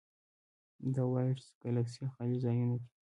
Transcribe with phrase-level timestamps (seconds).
[0.93, 2.87] د وایډز ګلکسي خالي ځایونه دي.